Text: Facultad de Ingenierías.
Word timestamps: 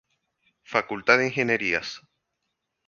Facultad 0.63 1.19
de 1.19 1.27
Ingenierías. 1.27 2.01